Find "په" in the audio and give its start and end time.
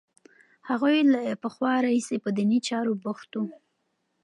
2.23-2.29